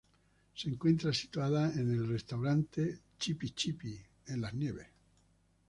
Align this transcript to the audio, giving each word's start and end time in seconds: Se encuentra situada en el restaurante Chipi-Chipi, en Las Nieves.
Se 0.55 0.67
encuentra 0.67 1.13
situada 1.13 1.71
en 1.73 1.91
el 1.91 2.07
restaurante 2.07 3.01
Chipi-Chipi, 3.19 3.99
en 4.29 4.41
Las 4.41 4.55
Nieves. 4.55 4.87